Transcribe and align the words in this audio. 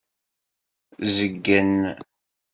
Zeggen. 1.15 1.71